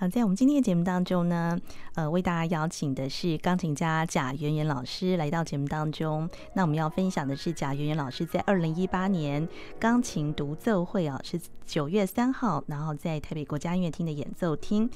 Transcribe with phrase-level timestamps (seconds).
[0.00, 1.60] 好，在我们今天的节目当中呢，
[1.94, 6.26] 呃，为大家邀请的是钢琴家贾圆圆老师来到节目当中。
[6.54, 9.46] 那我们要分享的是贾圆圆老师在二零一八年
[9.78, 14.88] 钢琴独奏会啊，是九月三号，然后在台北国家音乐厅的演奏厅。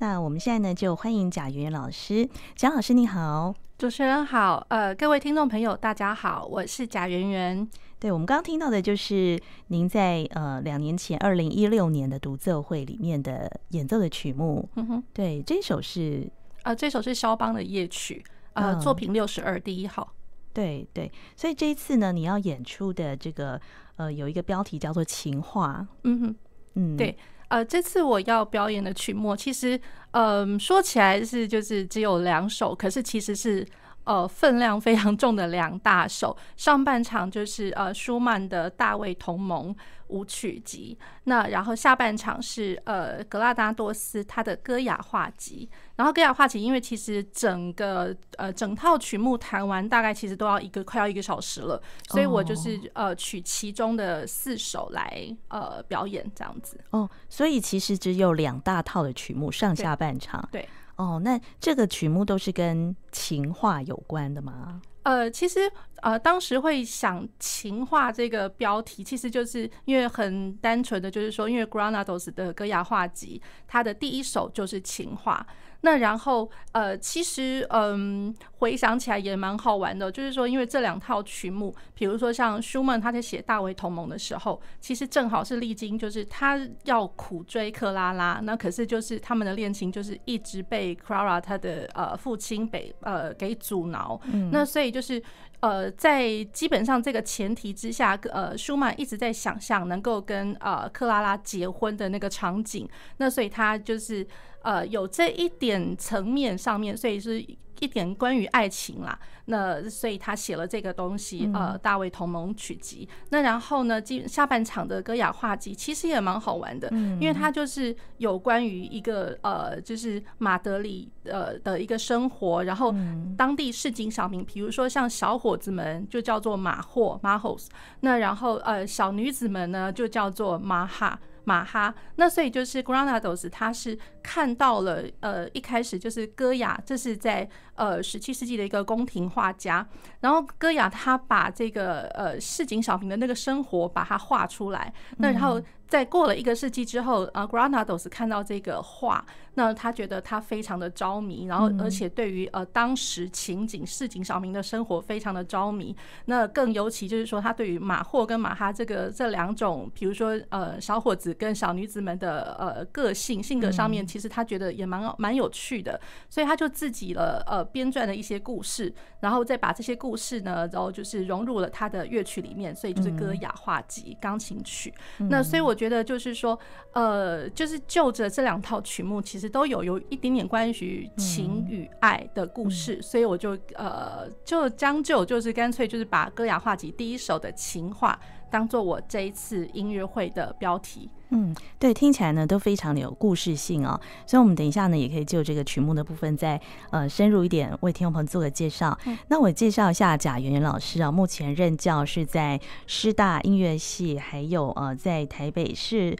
[0.00, 2.28] 那我们现在呢，就欢迎贾圆圆老师。
[2.54, 7.66] 贾老师你好，主持人好，呃，各位听众朋友大家好，我是贾圆圆。
[8.00, 14.66] 对，我们刚刚听到的就是您在呃两年前二零一六年的独奏会里面的演奏的曲目。
[14.76, 16.26] 嗯哼，对，这首是
[16.62, 18.24] 呃这首是肖邦的夜曲，
[18.54, 20.14] 呃、嗯、作品六十二第一号。
[20.54, 23.60] 对对，所以这一次呢，你要演出的这个
[23.96, 25.86] 呃有一个标题叫做情话。
[26.04, 26.36] 嗯哼，
[26.76, 27.14] 嗯，对，
[27.48, 29.78] 呃这次我要表演的曲目其实
[30.12, 33.66] 嗯、呃、说起来是就是只有两首，可是其实是。
[34.10, 39.72] 呃，分量非常重的两大首，上半场就是呃舒曼的大卫同盟
[40.08, 56.76] 舞曲集，那然后下半场是呃格拉达多斯他的歌雅画集，然后歌雅画集因为其实整个呃整套曲目弹完大概其实都要一个快要一个小时了，所以我就是呃取其中的四首来呃表演这样子。
[56.90, 60.48] 哦，所以其实只有两大套的曲目上下半场。
[60.50, 60.62] 对。
[60.62, 60.68] 对
[61.00, 64.82] 哦，那这个曲目都是跟情话有关的吗？
[65.04, 65.60] 呃，其实
[66.02, 75.46] 呃，当时会想情话这个标题，其实就是因为很单纯的，就是说，因为 Granados 的歌雅画集，它的第一首就是情话。
[75.80, 95.22] 那然后呃，其实嗯，回想起来也蛮好玩的，就是说，因为这两套曲目，比如说像舒曼他在写《大卫同盟》的时候，其实正好是历经，就是他要苦追克拉拉，那可是就是他们的恋情就是一直被 Clara 他的呃父亲被呃给阻挠，嗯、那所以就是
[95.60, 104.26] 呃，在基本上这个前提之下，呃，舒曼一直在想象能够跟呃克拉拉结婚的那个场景，那所以他就是。
[104.62, 107.42] 呃，有这一点层面上面，所以是
[107.80, 109.18] 一点关于爱情啦。
[109.46, 113.08] 那所以他写了这个东西，呃，大卫同盟曲集。
[113.30, 116.88] 那然后呢，进下半场的歌雅画集其实也蛮好玩的，
[117.20, 122.94] 因为它就是有关于一个呃，就是马德里呃的一个生活，然后
[123.36, 127.66] 当地市井小民，比如说像小伙子们就叫做马霍 （Majos），
[128.00, 131.18] 那然后呃小女子们呢就叫做马哈。
[131.42, 137.48] 马哈，那所以就是 Granados，他是看到了呃一开始就是歌雅，这是在
[137.80, 139.84] 呃十七世纪的一个宫廷画家，
[140.20, 145.60] 然后戈雅他把这个呃市井小民的那个生活把它画出来，那然后。
[145.90, 155.96] 在过了一个世纪之后，呃，Granados 看到这个画，那他觉得他非常的着迷，然后而且对于呃当时情景市井小民的生活非常的着迷。
[156.26, 174.94] 那更尤其就是说，他对于马霍跟马哈这个这两种，比如说呃小伙子跟小女子们的呃个性性格上面，其实他觉得也蛮蛮有趣的，所以他就自己了呃编撰的一些故事，然后再把这些故事呢，然后就是融入了他的乐曲里面，所以就是歌雅画集钢琴曲。
[175.28, 175.74] 那所以我。
[175.80, 176.58] 觉得就是说，
[176.92, 188.20] 呃，就是就着这两套曲目，其实都有有一点点关于情与爱的故事，嗯、所以我就呃，就将就就是干脆就是把歌雅画集第一首的情话
[188.50, 191.08] 当做我这一次音乐会的标题。
[191.30, 194.00] 嗯，对，听起来呢都非常的有故事性哦。
[194.26, 196.60] 所以，我们等一下呢也可以就这个曲目的部分再
[196.90, 198.98] 呃深入一点为听众朋友做个介绍。
[199.06, 206.16] 嗯、那我介绍一下贾圆圆老师啊，目前任教是在师大音乐系，还有呃在台北市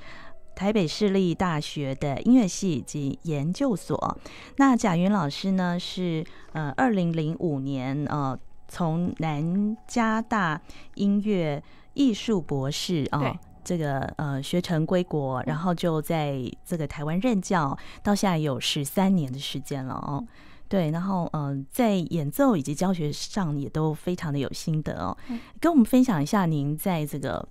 [0.55, 4.17] 台北市立大学的音乐系及研究所。
[4.57, 10.61] 那贾云老师呢是呃二零零五年呃从南加大
[10.95, 11.61] 音乐
[11.95, 13.19] 艺术博士啊。
[13.19, 20.25] 哦这个呃学成归国，然后就在这个台湾任教，到现在有十三年的时间了哦。
[20.69, 25.17] 对，然后嗯、呃，在演奏以及教学上也都非常的有心得哦。
[25.61, 27.47] 跟我们分享一下您在这个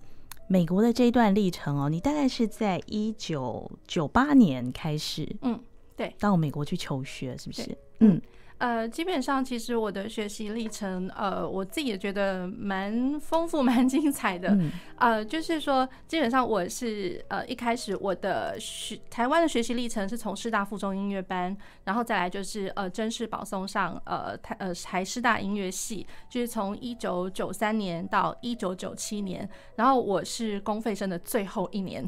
[0.48, 1.90] 美国的这一段历程哦。
[1.90, 5.60] 你大概是在一九九八年开始，嗯，
[5.96, 7.64] 对，到美国去求学，是不是？
[8.00, 8.16] 嗯。
[8.16, 8.22] 嗯
[8.60, 14.50] 呃，基本上其实我的学习历程，呃，我自己也觉得蛮丰富、 蛮精彩的。
[14.50, 32.06] 嗯、呃，就是说，基本上我是呃一开始我的学台湾的学习历程是从师大附中音乐班，然后再来就是呃甄试保送上呃台呃台师大音乐系，就是从一九九三年到一九九七年，然后我是公费生的最后一年。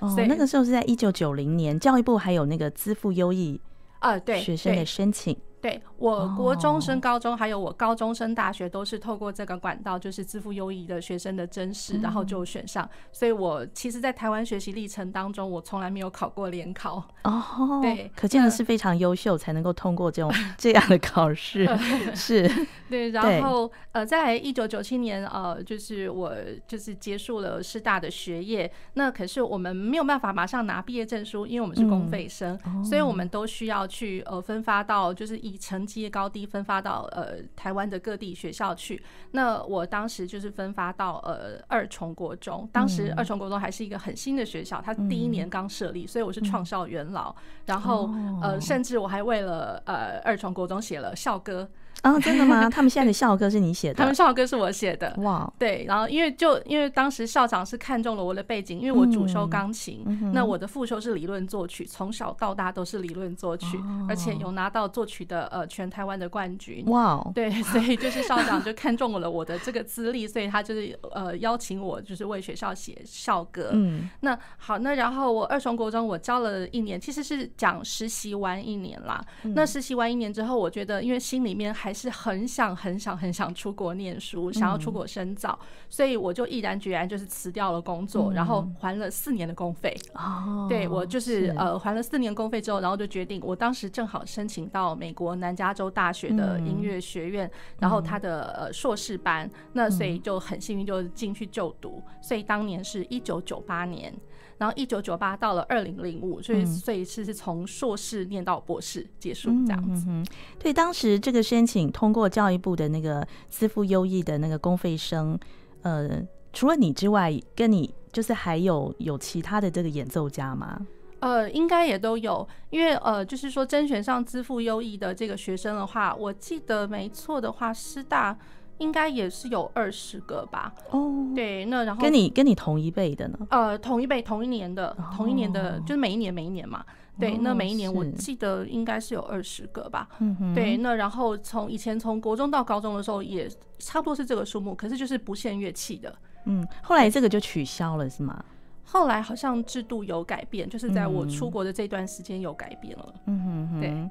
[0.00, 3.60] 哦，所以那个时候是在一九九零年，教育部还有那个资赋优异
[3.98, 5.36] 啊，对学生的申请。
[5.62, 12.86] 对，我国中升高中，还有我高中升大学，都是透过这个管道，就是资赋优异的学生的甄试，然后就选上。
[13.12, 17.02] 所以我其实，在台湾学习历程当中，我从来没有考过联考。
[17.22, 21.64] 哦，对，可见的是非常优秀，才能够通过这种这样的考试。
[22.12, 22.50] 是，
[22.90, 23.10] 对。
[23.10, 26.34] 然后，呃，在一九九七年，呃，就是我
[26.66, 28.68] 就是结束了师大的学业。
[28.94, 39.02] 那可是我们没有办法马上拿毕业证书，因为我们是公费生，所以我们都需要去呃分发到就是以成绩的高低分发到呃台湾的各地学校去。
[39.32, 47.34] 那我当时就是分发到呃二重国中，当时二重国中还是一个很新的学校，它第一年刚设立，所以我是创校元老。
[47.66, 48.10] 然后
[48.40, 51.68] 呃，甚至我还为了呃二重国中写了校歌。
[52.00, 52.68] 啊，真的吗？
[52.72, 53.94] 他们现在的校歌是你写的？
[53.94, 55.14] 他们校歌是我写的。
[55.18, 63.78] 哇，对，然后因为就因为当时校长是看中了我的背景，因为我主修钢琴，那我的副修是理论作曲，从小到大都是理论作曲，
[64.08, 66.84] 而且有拿到作曲的呃全台湾的冠军。
[66.86, 73.70] 哇，对，所以就是校长就看中了我的这个资历，所以他就是呃邀请我就是为学校写校歌。
[73.74, 79.24] 嗯，那好，那然后我二重国中我教了一年，其实是讲实习完一年啦。
[79.54, 89.94] 那实习完一年之后，我觉得因为心里面还还是很想很想很想出国念书，想要出国深造，嗯、所以我就毅然决然就是辞掉了工作，嗯、然后还了四年的公费。
[90.14, 96.92] 哦，对，我就是，是呃还了四年公费之后，然后就决定，我当时正好申请到美国南加州大学的音乐。
[97.02, 104.14] 学院，嗯、然后他的呃硕士班，那所以就很幸运就进去就读，所以当年是一九九八年。
[104.62, 110.06] 然后一九九八到了二零零五，所以所以是是从硕士念到博士结束这样子。
[110.08, 110.24] 嗯，
[110.56, 115.36] 对，当时这个申请通过教育部的那个资赋优异的那个公费生，
[115.82, 116.22] 呃，
[116.52, 120.86] 除了你之外，跟你就是还有有其他的这个演奏家吗？
[121.18, 128.38] 呃，应该也都有，因为呃，就是说甄选上资赋优异的这个学生的话，我记得没错的话，师大。
[128.78, 130.72] 应该也是有二十个吧。
[130.90, 133.38] 哦，对，那然后跟你跟你同一辈的呢？
[133.50, 136.84] 呃，同一辈，同一年的，同一年的，就是每一年每一年嘛。
[137.20, 140.08] 对，那每一年我记得应该是有二十个吧。
[140.18, 143.48] 嗯，对，那然后从以前从国中到高中的时候也
[143.78, 146.12] 差不多是这个数目，可是就是不限乐器的。
[146.46, 148.42] 嗯，后来这个就取消了是吗？
[148.84, 153.14] 后来好像制度有改变，就是在我出国的这段时间有改变了。
[153.26, 154.10] 嗯哼哼，对，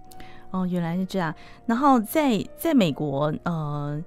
[0.52, 1.34] 哦，原来是这样。
[1.66, 4.02] 然后在在美国，呃。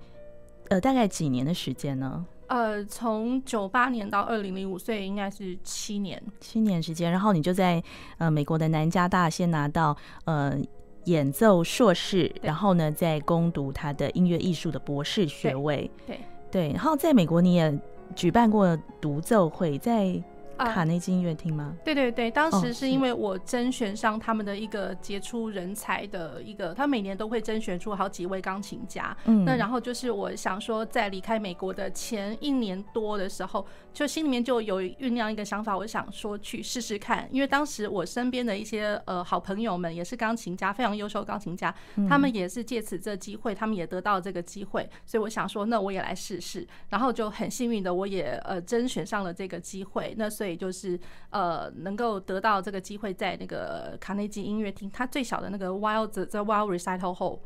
[0.75, 2.26] 呃，大概几年的时间呢？
[2.49, 7.12] 呃，从九八年到二零零五，所以应该是七年，七年时间。
[7.12, 7.81] 然后你就在
[8.19, 10.59] 呃美国的南加大先拿到呃
[11.04, 15.88] 演奏硕士，然后呢再攻读他的音乐艺术的博士学位。
[16.09, 16.19] 对
[16.50, 17.73] 对，然后在美国你也
[18.16, 20.21] 举办过独奏会，在。
[20.58, 21.75] 卡内基音乐厅吗？
[21.84, 29.16] 对对对，当时是因为我甄选上他们的一个杰出人才的一个，他每年都会甄选出好几位钢琴家。
[29.25, 37.28] 嗯，那然后就是我想说，在离开美国的前一年多的时候，就心里面就有酝酿一个想法，我想说去试试看。
[37.32, 41.75] 因为当时我身边的一些呃好朋友们也是钢琴家，非常优秀钢琴家，
[42.08, 46.66] 他们也是借此这机会，他们也得到这个机会，所以我想说，那我也来试试。
[46.90, 50.14] 然后就很幸运的，我也呃甄选上了这个机会。
[50.16, 50.98] 那所以就是
[51.30, 57.38] 呃，能够得到这个机会，在那个卡内基音乐厅，它最小的那个 Wild the Wild Recital Hall，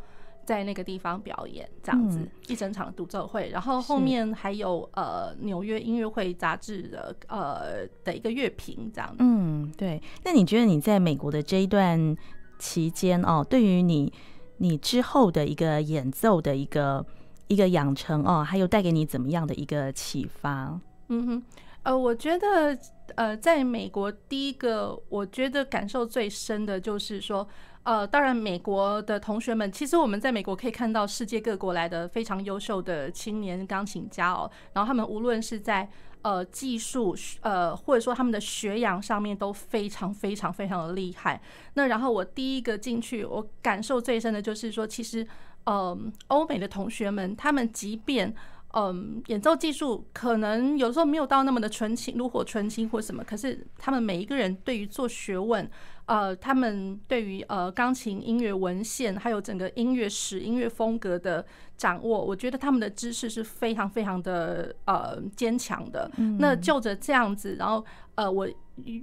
[0.46, 9.16] 在那个地方表演这样子一整场独奏会，然后后面还有呃纽约音乐会杂志的呃的一个乐评这样子。
[9.18, 10.00] 嗯，对。
[10.24, 12.16] 那你觉得你在美国的这一段
[12.58, 14.10] 期间哦，对于你
[14.56, 17.04] 你之后的一个演奏的一个
[17.48, 20.80] 一个养成哦，还有带给你怎么样的一个启发？
[21.08, 21.42] 嗯哼。
[21.82, 22.78] 呃，我觉得，
[23.14, 27.48] 呃，在美国，第一个我觉得感受最深的就是说，
[27.84, 35.88] 呃，当然，美国的同学们，其实我们在美国可以看到世界各国来的非常优秀的青年钢琴家哦，然后他们无论是在
[36.20, 41.40] 呃技术，呃，或者说他们的学养上面都非常非常非常的厉害。
[41.74, 45.26] 那然后我第一个进去，我感受最深的就是说，其实，
[45.64, 48.34] 呃，欧美的同学们，他们即便
[48.74, 53.24] 嗯，演奏技术可能有时候没有到那么的纯情，炉火纯青或什么。
[53.24, 55.68] 可是他们每一个人对于做学问，
[56.04, 61.44] 呃，他们对于呃钢琴音乐文献，还有整个音乐史、音乐风格的
[61.78, 66.10] 掌握，我觉得他们的知识是非常非常的呃坚强的。
[66.38, 67.82] 那就着这样子，然后
[68.16, 68.46] 呃，我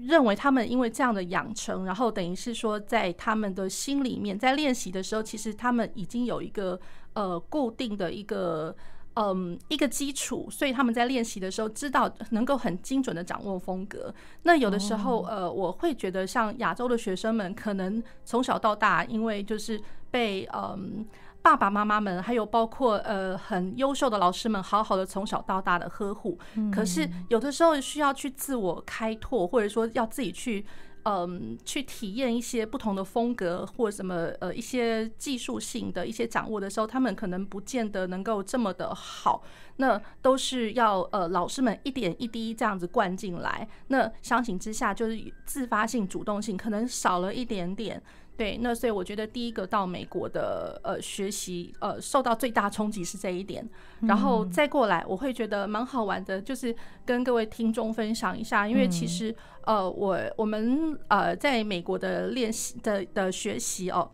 [0.08, 6.80] 认为他们因为这样的养成，然后等于是说在他们的心里面，在练习的时候，其实他们已经有一个
[7.14, 8.76] 呃固定的一个。
[9.16, 14.14] 嗯，一个基础，所以他们在练习的时候知道能够很精准的掌握风格。
[14.44, 19.82] 那有的时候，呃，我会觉得像亚洲的学生们，可能从小到大，因为就是。
[20.12, 21.06] 被嗯
[21.42, 26.40] 爸爸妈妈们，还有包括呃很优秀的老师们，好好的从小到大的呵护。
[26.72, 30.66] 可是有的时候需要去自我开拓，或者说要自己去。
[31.06, 39.44] 嗯，去体验一些不同的风格或什么呃一些技术性的一些掌握的时候，他们可能不见得能够这么的好。
[39.78, 43.68] 那都是要呃老师们一点一滴这样子灌进来。
[43.88, 48.02] 那相形之下，就是自发性、主动性可能少了一点点。
[48.38, 53.68] 对，那所以我觉得第一个到美国的呃学习呃受到最大冲击是这一点，
[54.02, 56.76] 然后再过来我会觉得蛮好玩的，就是
[57.06, 59.34] 跟各位听众分享一下，因为其实
[59.66, 64.12] 呃我我们呃在美国的练习的的学习哦。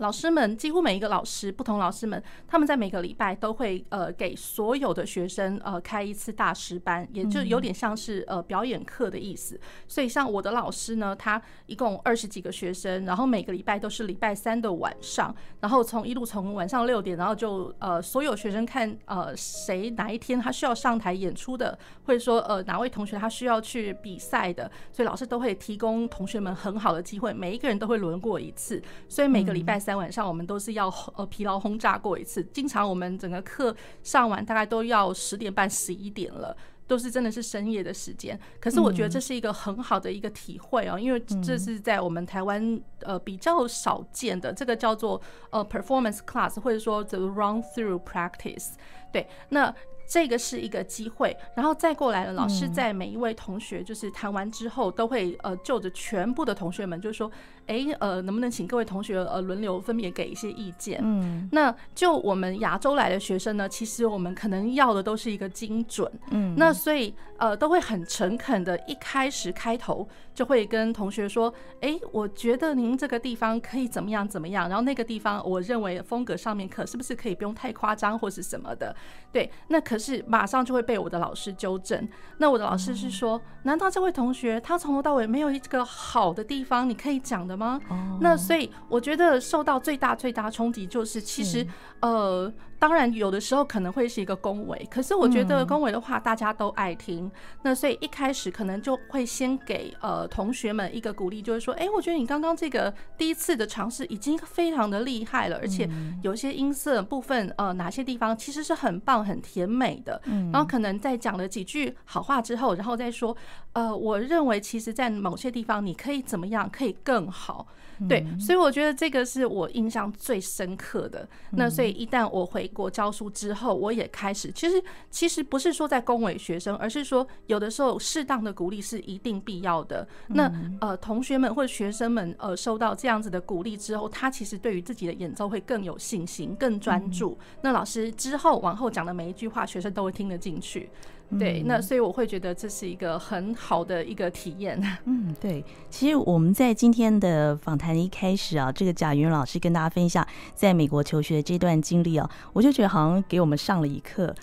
[0.00, 9.60] 老师们几乎每一个老师，不同老师们，他们在每个礼拜都会呃给所有的学生呃开一次大师班，也就有点像是呃表演课的意思。
[9.86, 29.89] 所以像我的老师呢，他一共二十几个学生，然后每个礼拜都是礼拜三的晚上，然后从一路从晚上六点，然后就呃所有学生看呃谁哪一天他需要上台演出的，或者说呃哪位同学他需要去比赛的，所以老师都会提供同学们很好的机会，每一个人都会轮过一次，所以每个礼拜三。
[29.90, 32.44] 在晚上，我们都是要呃疲劳轰炸过一次。
[32.52, 36.56] 经常我们整个课上完，大概都要十点半、十一点了，
[36.86, 38.38] 都是真的是深夜的时间。
[38.60, 45.20] 可是我觉得这是一个很好的一个体会哦，因为这是在我们台湾呃比较少见的，这个叫做
[45.50, 48.74] 呃 performance class，或者说 the run through practice。
[49.12, 49.74] 对，那。
[50.12, 52.32] 这个是一个机会，然后再过来了。
[52.32, 57.30] 老师在每一位同学就是谈完之后，都会呃就着全部的同学们，就是说，
[57.70, 61.00] 哎呃，能不能请各位同学呃轮流分别给一些意见？
[61.02, 66.10] 嗯，那就我们亚洲来的学生呢，其实我们可能要的都是一个精准。
[66.32, 78.92] 嗯，那所以呃都会很诚恳的，一开始开头就会跟同学说，哎，我觉得您这个地方可以怎么样怎么样，然后那个地方我认为风格上面可是不是可以不用太夸张或是什么的？
[79.32, 80.00] 对，那可。
[80.00, 82.08] 是马上就会被我的老师纠正。
[82.38, 87.78] 那我的老师是说：“难道这位同学他从头到尾没有一个好的地方你可以讲的吗？”
[88.20, 91.66] 那所以我觉得受到最大最大冲击就是，其实
[92.00, 92.52] 呃。
[92.80, 97.26] 当然，有的时候可能会是一个恭维，可是我觉得恭维的话大家都爱听。
[97.26, 97.30] 嗯、
[97.62, 105.86] 那所以一开始可能就会先给呃同学们一个鼓励，就是说，哎，我觉得你刚刚这个第一次的尝试已经非常的厉害了，而且
[106.22, 110.18] 有些音色部分呃哪些地方其实是很棒、很甜美的。
[110.50, 113.36] 然后可能在讲了几句好话之后，然后再说，
[113.74, 117.66] 呃，我认为其实在某些地方你可以怎么样，可以更好。
[118.08, 121.28] 对，所以我觉得这个是我印象最深刻的。
[121.50, 130.06] 那所以一旦我回国教书之后，我也开始，其实其实不是说在恭维学生，而是说有的时候适当的鼓励是一定必要的。
[130.28, 137.38] 那呃，同学们或者学生们呃收到这样子的鼓励之后，他其实对于自己的演奏会更有信心、更专注。
[137.62, 140.90] 那老师之后往后讲的每一句话，学生都会听得进去。
[141.38, 144.80] 对，那所以我会觉得这是一个很好的一个体验。
[145.04, 154.34] 嗯，对，其实我们在今天的访谈一开始啊，这个贾圆圆老师跟大家分享在美国求学的这段经历啊，我就觉得好像给我们上了一课。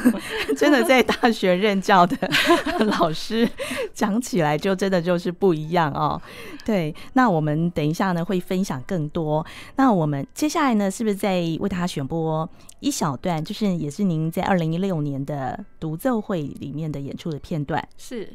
[0.56, 2.16] 真的在大学任教的
[2.98, 3.48] 老师
[3.92, 6.20] 讲起来就真的就是不一样哦。
[6.64, 9.44] 对，那我们等一下呢会分享更多。
[9.76, 12.48] 那我们接下来呢是不是在为大家选播
[12.86, 17.84] 一小段，就是也是您在二零一六年的独奏会里面的演出的片段？
[17.96, 18.32] 是，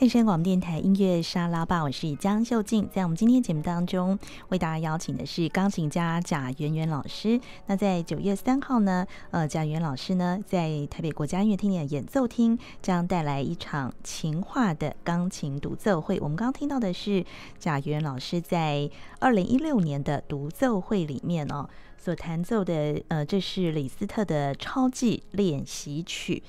[0.00, 2.88] 汉声广播电台音乐沙拉吧，我是江秀静。
[2.90, 7.38] 在我们今天节目当中，为大家邀请的是钢琴家贾圆圆老师。
[7.66, 16.18] 那在九月三号呢，呃，贾圆老师呢，在台北国家音乐厅的演奏厅将带来一场情话的钢琴独奏会。
[16.20, 17.22] 我们刚刚听到的是
[17.58, 26.42] 贾圆老师在二零一六年的独奏会里面哦所弹奏的，呃，这是李斯特的超技练习曲。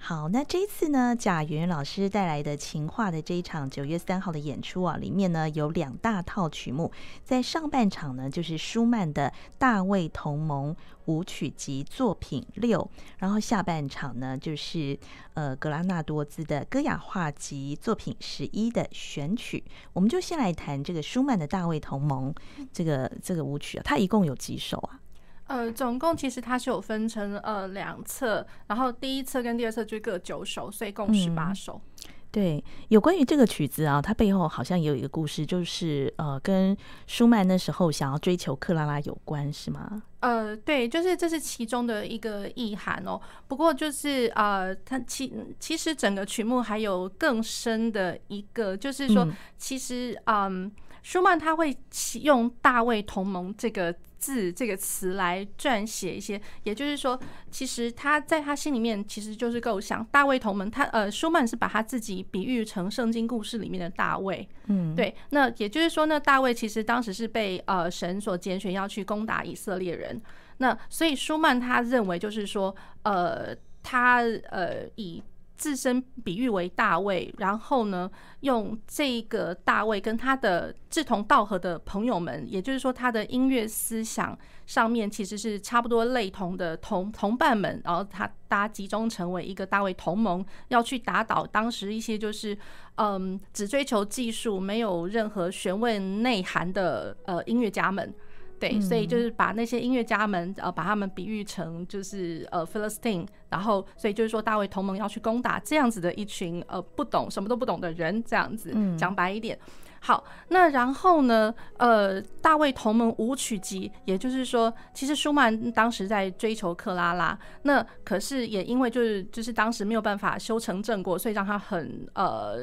[0.00, 6.90] 好，那这一次呢，贾圆老师带来的情话的这一场九月三号的演出啊，里面呢有两大套曲目，
[7.24, 10.74] 在上半场呢就是舒曼的大卫同盟
[11.06, 14.98] 舞曲集作品六，然后下半场呢就是
[15.34, 19.62] 呃格拉纳多兹的歌雅画集作品十一的选曲。
[19.92, 22.32] 我们就先来谈这个舒曼的大卫同盟
[22.72, 25.00] 这个这个舞曲啊，它一共有几首啊？
[25.48, 31.80] 呃，总共其实它是有分成呃两册，然后第一册跟第二册就各九首，所以共十八首。
[32.06, 32.10] 嗯。
[32.30, 40.02] 对，有关于这个曲子啊，它背后好像也有一个故事，就是呃，跟舒曼那时候想要追求克拉拉有关，是吗？
[40.20, 43.18] 呃，对，就是这是其中的一个意涵哦。
[43.48, 50.64] 不过就是呃，它其其实整个曲目还有更深的一个，就是说，其实嗯。
[50.64, 51.74] 呃舒曼他会
[52.20, 57.18] 用“大卫同盟”这个字、这个词来撰写一些，也就是说，
[57.50, 60.70] 其实他在他心里面其实就是构想大卫同盟。
[60.70, 65.14] 他呃，舒曼是把他自己比喻成圣经故事里面的大卫，嗯，对。
[65.30, 70.20] 那也就是说，呢大卫其实当时是被呃神所拣选要去攻打以色列人。
[70.58, 74.18] 那所以舒曼他认为就是说，呃，他
[74.50, 75.22] 呃以。
[75.58, 78.08] 自身比喻为大卫，然后呢，
[78.40, 92.56] 用这个大卫跟他的志同道合的朋友们，也就是说，他的音乐思想上面其实是差不多类同的同同伴们，然后他大家集中成为一个大卫同盟，要去打倒当时一些就是
[92.94, 98.14] 嗯只追求技术、没有任何学问内涵的呃音乐家们。
[98.58, 109.58] 对，所以就是把那些音乐家们，呃，把他们比喻成就是呃，Philistine，然后所以就是说大卫同盟要去攻打这样子的一群呃不懂什么都不懂的人，这样子讲白一点。
[110.00, 111.54] 好，那然后呢？
[111.78, 122.56] 呃，大卫同盟舞曲集，也就是说，其实舒曼当时在追求克拉拉，那可是也因为就是就是当时没有办法修成正果，所以让他很呃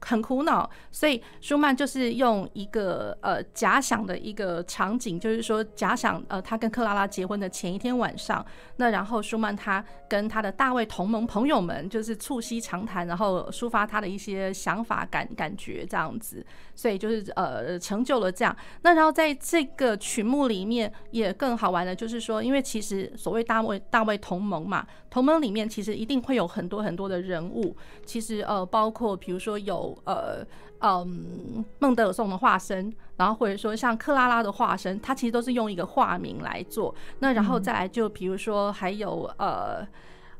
[0.00, 0.68] 很苦恼。
[0.90, 8.44] 所以舒曼就是用一个呃假想的一个场景，就是说假想呃他跟克拉拉结婚的前一天晚上，
[8.76, 16.44] 那然后舒曼他跟他的大卫同盟朋友们就是促膝长谈，然后抒发他的一些想法感感觉这样子。
[16.74, 30.44] 所以就是呃成就了这样，那然后在这个曲目里面也更好玩的，就是说，因为其实所谓大卫大卫同盟嘛，同盟里面其实一定会有很多很多的人物，其实呃包括比如说有呃
[30.80, 36.94] 嗯孟德尔颂的化身，然后或者说像克拉拉的化身，他其实都是用一个化名来做。
[37.20, 39.86] 那然后再来就比如说还有呃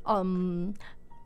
[0.05, 0.75] 嗯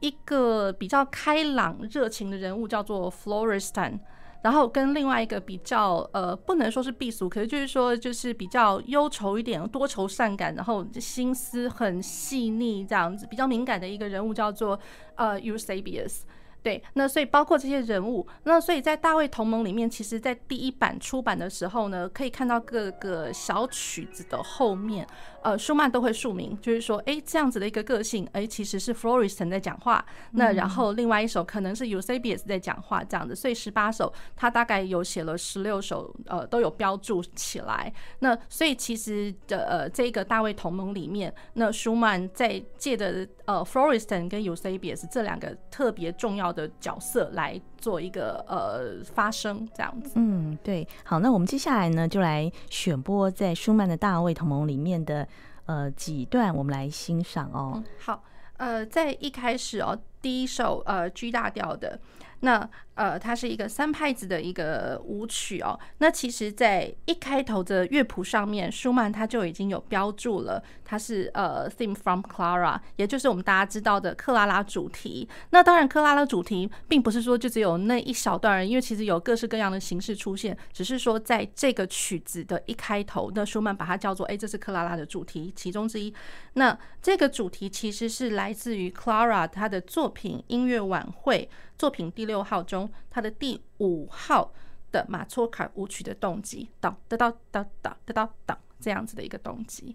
[0.01, 3.99] 一个比较开朗热情的人物叫做 Florestan。
[4.43, 14.79] 然后跟另外一个比较呃，不能说是避俗，可是就是说就是比较忧愁一点，多愁善感，然后心思很细腻这样子，比较敏感的一个人物叫做
[15.17, 16.21] 呃 Eusebius。
[16.61, 25.07] 对，那所以包括这些人物，那所以在大卫同盟里面，其实在第一版出版的时候呢，可以看到各个小曲子的后面。
[25.43, 30.05] 呃，舒曼都会署名，就是说，哎，这样子的一个个性，哎，其实是 Floriston 在讲话。
[30.33, 33.35] 那然后另外一首可能是 Eusebius 在讲话，这样子。
[33.35, 37.93] 所以十八首，他大概有写了十六首，呃，都有标注起来。
[38.21, 50.13] 那所以其实的呃，这个大卫同盟里面，那舒曼在借的呃 Floriston 跟 Eusebius 这两个特别重要的角色来做一个呃发声，这样子。
[50.17, 50.87] 嗯，对。
[51.05, 55.27] 好，那我们接下来呢，就来选播在舒曼的大卫同盟里面的。
[55.69, 57.85] 呃，几段我们来欣赏哦。
[57.99, 58.25] 好，
[58.57, 62.01] 呃，在一开始哦，第一首呃 G 大调的。
[62.41, 65.79] 那呃，它是一个三拍子的一个舞曲哦。
[65.99, 75.29] 那其实，在一开头的乐谱上面，舒曼他就已经有标注了，它是呃 Theme from Clara，也就是我们大家知道的克拉拉主题。
[75.51, 86.13] 那当然，克拉拉主题并不是说就只有那一小段，因为其实有各式各样的形式出现，只是说在这个曲子的一开头，那舒曼把它叫做，哎，这是克拉拉的主题其中之一。
[86.55, 91.49] 那这个主题其实是来自于 Clara 她的作品音乐晚会。
[91.79, 94.53] 作品第六号中，他的第五号
[94.91, 99.95] 的马托卡舞曲的动机，当哒哒哒哒哒哒哒这样子的一个动机。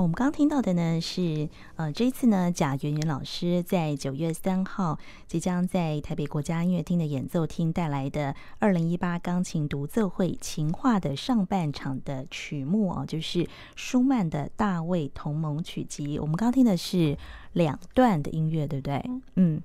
[0.00, 16.18] 我们刚刚听到的呢是，呃，这一次呢，贾圆圆老师在九月三号即将在台北国家音乐厅的演奏厅带来的二零一八钢琴独奏会《情话》的上半场的曲目哦，就是舒曼的《大卫同盟曲集》。
[16.20, 17.18] 我们刚刚听的是
[17.52, 19.04] 两段的音乐，对不对？
[19.36, 19.60] 嗯，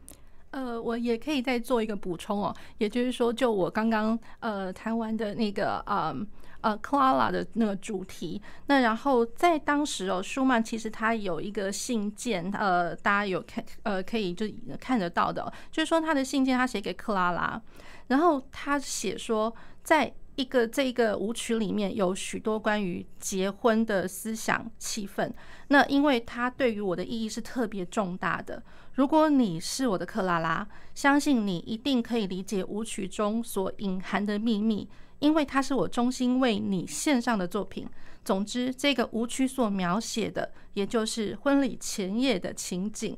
[0.56, 6.16] 呃，我也可以再做一个补充哦，也就是说，就我刚刚呃谈完的那个呃。
[6.62, 14.48] 呃，克拉拉的那个主题，那然后在当时哦，舒曼其实他有一个信件，呃，大家有看，呃，可以就
[14.80, 17.62] 看得到的，就是说他的信件他写给克拉拉，
[18.08, 25.32] 然后他写说，在一个这一个舞曲里面有许多关于结婚的思想气氛，
[25.68, 28.64] 那因为它对于我的意义是特别重大的。
[28.96, 34.90] 如果你是我的克拉拉，相信你一定可以理解舞曲中所隐含的秘密。
[35.20, 37.88] 因为它是我衷心为你献上的作品。
[38.24, 43.18] 总之，这个舞曲所描写的，也就是婚礼前夜的情景。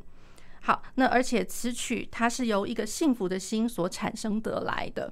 [0.61, 5.11] 好，那而且此曲它是由一个幸福的心所产生得来的。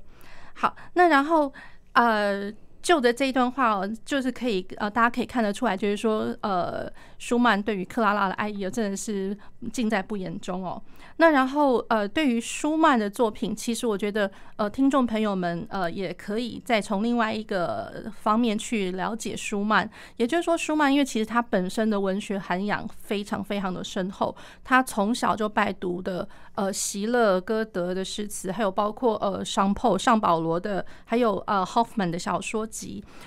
[0.55, 1.53] 好，那然后
[1.93, 2.51] 呃。
[2.85, 9.35] 就的这一段话哦，就是可以呃，大家可以看得出来，就是说呃，舒曼对于克拉拉的爱意，真的是
[9.73, 10.79] 尽在不言中哦。
[11.17, 19.89] 那然后呃，对于舒曼的作品，其实我觉得呃，听众朋友们呃，也可以再从另外一个方面去了解舒曼。
[20.17, 32.67] 也就是说，舒曼因为其实他本身的文学涵养非常非常的深厚，他从小就拜读的呃，席勒、歌德的诗词，还有包括呃，尚保尚保罗的，还有呃，Hoffman 的小说。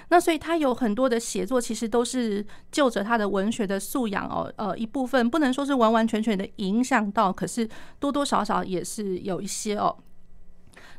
[0.09, 9.97] 那所以他有很多的写作，其实都是就着他的文学的素养哦，呃，一部分不能说是完完全全的影响到，可是多多少少也是有一些哦。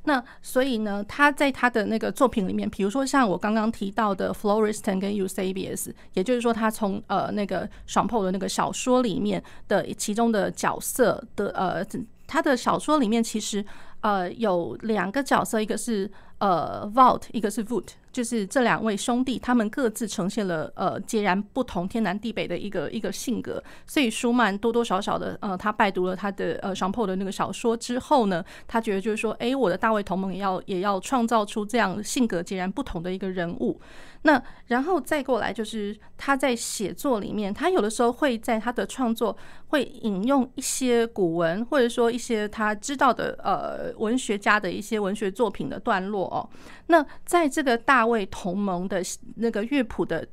[0.04, 11.86] 那所以呢，他在他的那个作品里面，比如说像我刚刚提到的 Florestan 跟 Eusebius，也就是说他从呃那个尚保的那个小说里面的其中的角色的呃，
[12.26, 13.64] 他的小说里面其实
[14.00, 17.88] 呃有两个角色，一个是呃 Vault，一个是 Wout。
[18.12, 23.64] 就是这两位兄弟，他们各自呈现了呃截然不同、天南地北的一个一个性格。
[23.86, 33.80] 所以舒曼多多少少的呃，他拜读了他的呃尚保的那个小说之后呢，他觉得就是说，哎，我的大卫同盟也要也要创造出这样性格截然不同的一个人物。
[34.24, 39.36] 那然后再过来就是他在写作里面，他有的时候会在他的创作
[39.70, 46.50] 会引用一些古文，或者说一些他知道的呃文学家的一些文学作品的段落哦。
[46.92, 49.00] 那在这个大卫同盟的
[49.36, 50.28] 那个乐谱的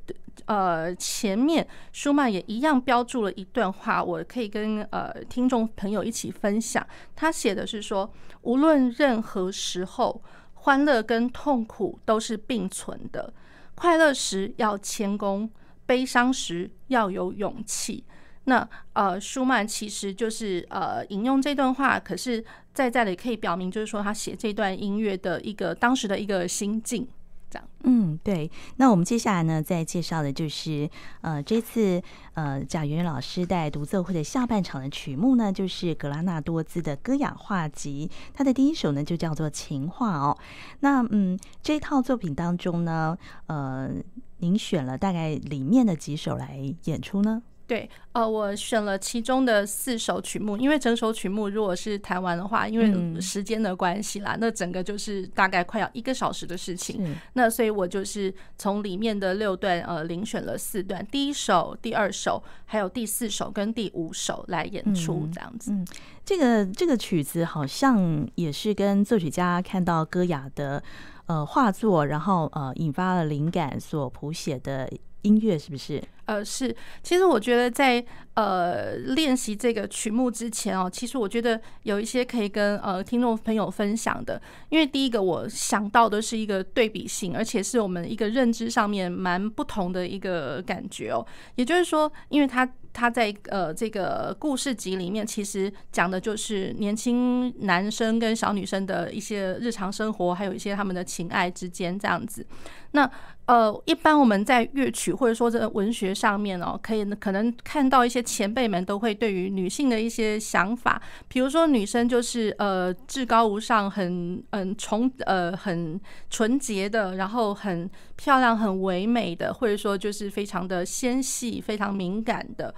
[0.45, 6.85] 呃前面，舒曼也一样标注了一段话，我可以跟呃听众朋友一起分享。
[7.15, 10.19] 他写的是说，无论任何时候，
[10.55, 13.31] 欢乐跟痛苦都是并存的。
[13.75, 15.47] 快乐时要谦恭，
[15.85, 18.03] 悲伤时要有勇气。
[18.45, 22.43] 那呃，舒曼其实就是呃引用这段话，可是
[22.77, 27.07] 在在的可以表明，就是说他写这段音乐的一个当时的一个心境。
[27.49, 28.51] 这样，嗯，对。
[28.75, 30.87] 那我们接下来呢，再介绍的就是
[31.21, 31.99] 呃这次
[32.35, 40.37] 呃贾圆圆老师带独奏会的下半场的曲目呢，就是格拉纳多兹的歌雅画集，他的第一首呢就叫做《情话》哦。
[40.81, 43.89] 那嗯，这套作品当中呢，呃，
[44.37, 47.41] 您选了大概里面的几首来演出呢？
[47.67, 57.13] 对，呃，我选了其中的四首曲目，因为整首曲目如果是弹完的话，因为时间的关系啦，那整个就是大概快要一个小时的事情。
[57.33, 65.73] 那所以我就是从里面的六段，呃，遴选了四段，第一首、第二首，还有第四首跟第五首来演出，这样子。
[65.73, 65.85] 嗯，
[66.23, 70.81] 这个这个曲子好像也是跟作曲家看到歌雅的
[71.25, 74.89] 呃画作，然后呃引发了灵感所谱写的。
[75.27, 76.01] 音乐是不是？
[76.25, 76.75] 呃，是。
[77.03, 84.41] 其实我觉得在呃练习这个曲目之前哦，其实我觉得有一些可以跟呃听众朋友分享的。
[84.69, 91.25] 因为第一个我想到的是一个对比性，而且是我们一个认知上面蛮不同的一个感觉哦。
[91.55, 102.45] 也就是说，因为他他在呃这个故事集里面，其实讲的就是年轻男生跟小女生的一些日常生活，还有一些他们的情爱之间这样子。
[102.91, 103.09] 那
[103.47, 115.97] 呃，一般我们在乐曲或者说这个文学上面哦，可以可能看到一些前辈们都会对于女性的一些想法，比如说女生就是呃至高无上，很嗯纯呃很
[116.29, 122.75] 纯洁的，然后很漂亮、很唯美的，或者说就是非常的纤细、非常敏感的。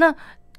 [0.00, 0.14] 那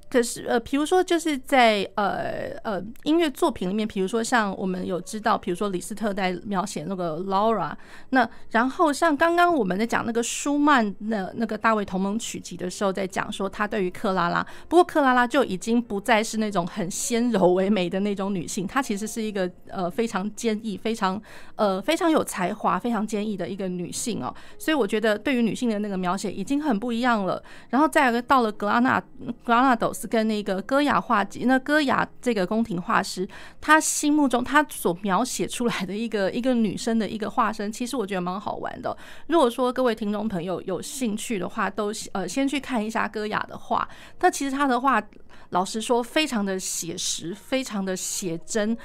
[0.10, 7.72] 可是呃，比如说就是在呃呃音乐作品里面，比如说像我们有知道，比如说李斯特在描写那个 Laura，
[8.10, 21.22] 那然后像刚刚我们在讲那个舒曼那那个大卫同盟曲集的时候，在讲说他对于克拉拉，不过克拉拉就已经不再是那种很纤柔唯美的那种女性，她其实是一个呃非常坚毅、非常
[21.56, 27.42] 呃非常有才华、非常坚毅的一个女性哦，所以我觉得对于女性的那个描写已经很不一样了。
[27.70, 29.00] 然后再来到了格拉纳
[29.44, 33.28] 格拉纳多跟那个戈雅画集，那戈雅这个宫廷画师，
[33.60, 38.96] 他心目中他所描写出来的一个一个女生的一个化身，其实我觉得蛮好玩的。
[39.28, 43.88] 如果说各位听众朋友有兴趣的话，都呃先去看一下戈雅的画。
[44.20, 45.02] 那其实他的画，
[45.50, 48.78] 老实说，非常的写实，非常的写真。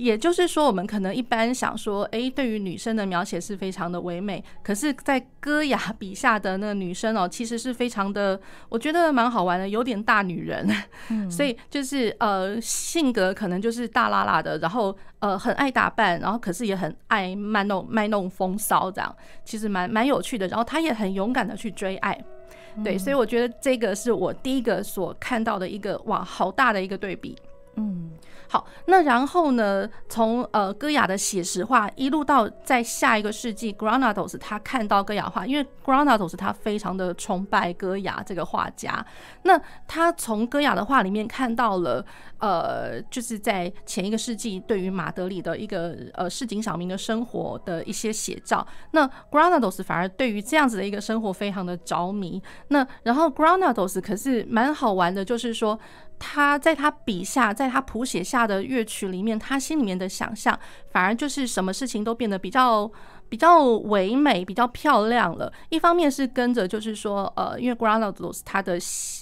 [0.00, 4.42] 也就是说，我们可能一般想说，诶，对于女生的描写是非常的唯美。
[4.62, 8.40] 可是，在戈雅笔下的那个女生哦，其实是非常的，
[8.70, 10.66] 我觉得蛮好玩的，有点大女人。
[11.10, 20.48] 嗯、所以就是呃，性格可能就是大剌剌的，然后呃，很爱打扮，然后可是也很爱卖弄卖弄风骚，这样其实蛮蛮有趣的。
[20.48, 22.18] 然后她也很勇敢的去追爱，
[22.82, 27.36] 对，所以我觉得这个是我第一个所看到的一个哇，好大的一个对比，
[27.76, 28.10] 嗯。
[28.52, 29.88] 好，那然后呢？
[30.08, 39.06] 从呃戈雅的写实画一路到在下一个世纪，Granados 他看到戈雅画，因为 Granados 他非常的崇拜戈雅这个画家。
[39.44, 42.04] 那他从戈雅的画里面看到了
[42.38, 48.66] 呃，就是在前一个世纪对于马德里的一个呃市井小民的生活的一些写照。
[48.90, 52.42] 那 Granados 反而对于这样子的一个生活非常的着迷。
[52.66, 55.78] 那然后 Granados 可是蛮好玩的，就是说。
[56.20, 60.56] 他在他笔下，在他谱写下的乐曲里面，他心里面的想象，
[60.92, 62.88] 反而就是什么事情都变得比较。
[63.30, 65.50] 比较唯美，比较漂亮了。
[65.68, 68.76] 一方面是跟着，就是说，呃，因为 Granados 他的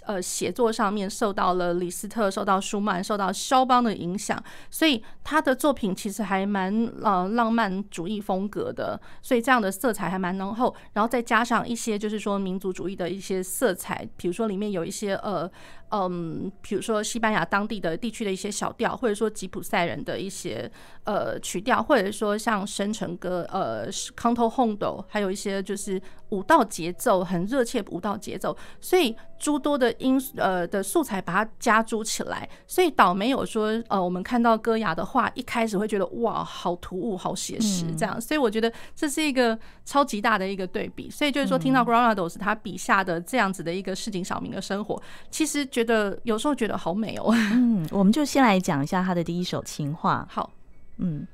[0.06, 10.74] 呃写作上面受到了李斯特、受到舒曼、受到肖邦的影响，所以他的作品其实还蛮呃浪漫主义风格的，所以这样的色彩还蛮浓厚。
[10.94, 15.48] 然后再加上一些就是说民族主义的一些色彩，比如说里面有一些呃
[15.90, 20.70] 嗯，比如说西班牙当地的地区的一些小调，或者说吉普赛人的一些
[21.04, 23.86] 呃曲调，或者说像生辰歌呃。
[24.16, 47.32] Canto Hondo，还有一些就是舞蹈节奏很热切，舞蹈节奏，所以诸多的因呃的素材把它加诸起来，所以倒没有说呃我们看到歌雅的话一开始会觉得哇好突兀好写实这样，所以我觉得这是一个超级大的一个对比，所以就是说听到 Granados 他笔下的这样子的一个市井小民的生活，其实觉得有时候觉得好美哦。
[47.52, 50.26] 嗯，我们就先来讲一下他的第一首情话。
[50.30, 50.50] 好，
[50.98, 51.26] 嗯，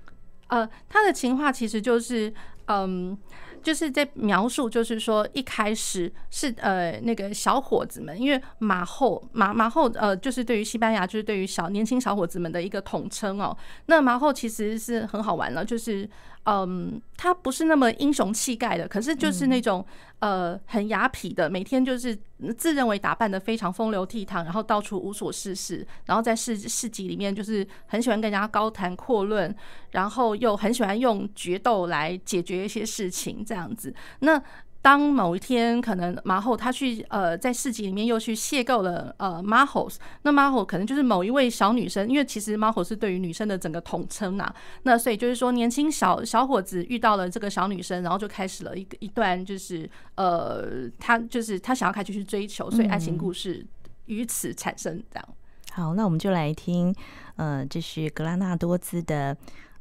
[0.49, 2.33] 呃，他的情话其实就是。
[2.67, 3.17] 嗯，
[3.63, 13.57] 就是在描述，就是说一开始是呃那个小伙子们，因为马后马马后呃就是对于西班牙就是对于小年轻小伙子们的一个统称哦。
[13.87, 16.09] 那马后其实是很好玩了，就是。
[16.45, 19.85] 嗯，他不是那么英雄气概的，可是就是那种
[20.19, 22.15] 呃很雅痞的，每天就是
[22.59, 29.55] 自认为打扮得非常风流倜傥，然后到处无所事事，然后在市市集里面就是很喜欢跟人家高谈阔论，
[29.93, 33.95] 然后又很喜欢用决斗来解决一些事情，这样子。
[34.19, 34.43] 那
[34.85, 39.89] 当某一天，可能马后他去呃在市集里面又去邂逅了呃马后，
[40.25, 44.55] 那马后可能就是某一位小女生，因为其实马后是对于女生的整个统称呐。
[44.83, 53.65] 那所以就是说，年轻小小伙子遇到了这个小女生，然后就开始了一个一段就是呃他就是他想要开始去追求，所以爱情故事
[54.05, 55.03] 于此产生。
[55.11, 55.29] 这样、
[55.73, 56.95] 好，那我们就来听
[57.37, 59.35] 呃这是格拉纳多兹的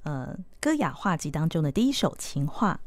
[0.03, 2.79] 呃戈雅画集当中的第一首情话。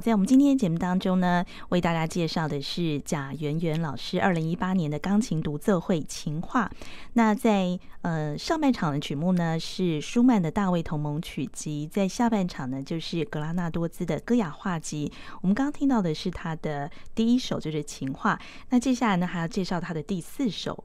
[0.00, 6.70] 在我们今天节目当中呢，为大家介绍的是贾圆圆老师二零一八年的钢琴独奏会《情话》。
[7.14, 15.10] 那在呃上半场的曲目呢是舒曼的《大卫同盟曲集》，在下半场呢就是格拉纳多兹的《歌雅画集》。
[15.40, 18.34] 我们刚刚听到的是他的第一首，就是《情话》。
[18.70, 20.84] 那接下来呢还要介绍他的第四首。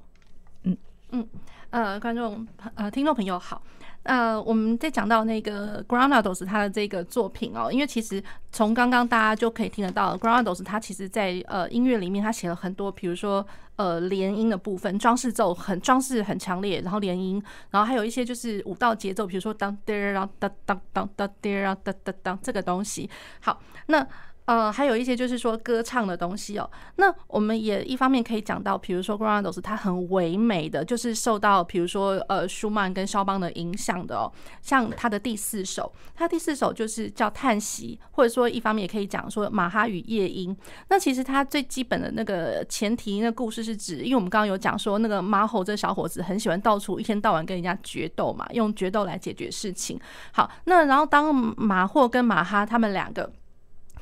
[1.12, 1.28] 嗯，
[1.70, 2.46] 呃，观众
[2.76, 3.62] 呃听众朋友好。
[4.04, 13.46] 呃，我们在讲到那个 Granados 他的这个作品哦，因为其实从刚刚大家就可以听得到，Granados 他其实在呃音乐里面他写了很多，比如说
[13.76, 23.08] 呃连音的部分，装饰奏很装饰很强烈，然后连音，然后还有一些就是舞蹈节奏，比如说当哒然后当当当当哒然后哒哒当这个东西。
[23.40, 24.08] 好，那。
[24.46, 26.70] 呃，还有一些就是说歌唱的东西哦。
[26.96, 34.32] 那我们也一方面可以讲到，比如说 Grandos，它很唯美的，就是受到比如说呃舒曼跟肖邦的影响的哦。
[34.62, 40.56] 像他的第四首，他第四首就是叫叹息，或者说一方面也可以讲说马哈与夜莺。
[40.90, 50.00] 那其实他最基本的那个前提，那故事是指，因为我们刚刚有讲说那个马吼这小伙子很喜欢到处一天到晚跟人家决斗嘛，用决斗来解决事情。
[50.34, 53.32] 好，那然后当马霍跟马哈他们两个。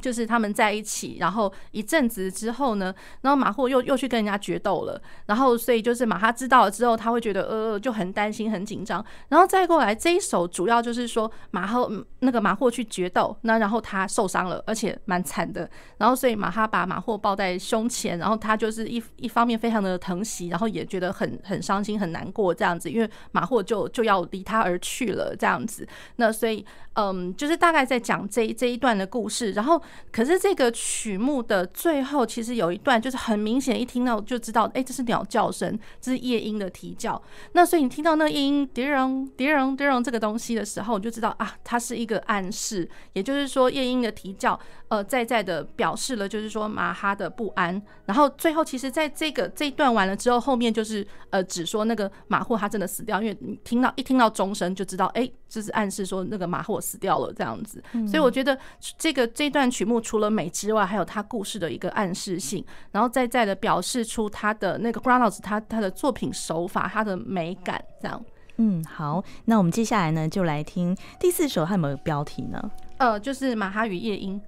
[0.02, 29.82] 就是他们在一起，然后一阵子之后呢，然后马霍又又去跟人家决斗了，然后所以就是马哈知道了之后，他会觉得呃就很担心很紧张，然后再过来这一首主要就是说马霍那个马霍去决斗，那然后他受伤了，而且蛮惨的，然后所以马哈把马霍抱在胸前，然后他就是一一方面非常的疼惜，然后也觉得很很伤心很难过这样子，因为马霍就就要离他而去了这样子，那所以嗯就是大概在讲这这一段的故事，然后。
[30.12, 37.22] 可是这个曲目的最后，其实有一段就是很明显，一听到就知道，哎，这是鸟叫声，这是夜莺的啼叫。
[37.54, 42.90] 那所以你听到那夜莺“蝶荣蝶荣蝶荣”这个东西的时候，你就知道啊，它是一个暗示。
[43.14, 44.60] 也就是说，夜莺的啼叫，
[44.90, 47.82] 呃，在在的表示了，就是说马哈的不安。
[48.06, 57.82] 然后最后，其实在这个这一段完了之后，后面就是呃，只说那个马霍他真的死掉，因为你听到一听到钟声就知道，哎，就是暗示说那个马霍死掉了这样子。
[58.08, 58.58] 所以我觉得
[58.98, 60.00] 这个这段曲目。
[60.10, 68.26] 除了美之外，还有他故事的一个暗示性，然后在在的表示出他的那个 Granados 他他的作品手法，他的美感这样。
[68.58, 72.72] 嗯，好，那我们接下来呢，就来听第四首，它有没有标题呢？
[73.00, 74.40] 呃，就是马哈与夜莺。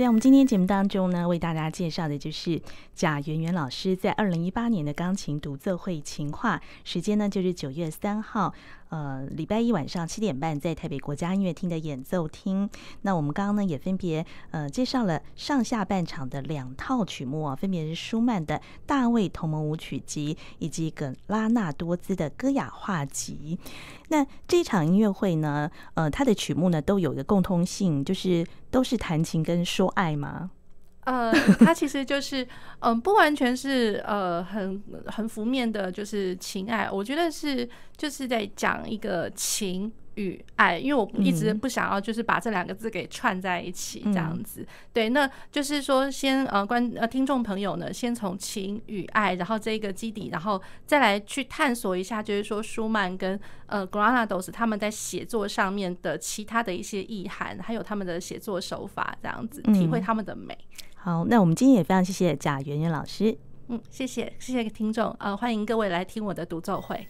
[0.00, 2.58] 在我们今天节目当中呢，为大家介绍的就是
[2.94, 8.54] 贾圆圆老师在二零一八年的钢琴独奏会《情话》，时间呢就是九月三号。
[8.90, 12.68] 呃，礼拜一晚上七点半，在台北国家音乐厅的演奏厅。
[13.02, 23.58] 那我们刚刚呢，也分别呃介绍了上下半场的两套曲目啊，分别是舒曼的《大卫同盟舞曲集》以及葛拉纳多兹的《歌雅画集》。
[24.08, 30.50] 那这场音乐会呢，呃，它的曲目呢都有一个共通性，就是都是弹琴跟说爱吗？
[31.04, 32.42] 呃， 它其实就是，
[32.80, 36.90] 嗯、呃，不完全是呃很很浮面的，就是情爱。
[36.90, 44.60] 我觉得是就是在讲一个情与爱，因为我一直不想要就是把这两个字给串在一起这样子。
[44.60, 60.56] 嗯、对，那就是说先呃观呃听众朋友呢，先从情与爱，然后这个基底，然后再来去探索一下，就是说舒曼跟呃 Granados 他们在写作上面的其他的一些意涵，还有他们的写作手法这样子，体会他们的美。
[61.02, 63.34] 好，那我们今天也非常谢谢贾圆圆老师。
[63.68, 67.06] 嗯，谢谢，谢谢听众，呃，欢迎各位来听我的独奏会。